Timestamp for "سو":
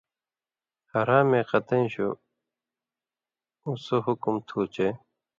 3.85-3.95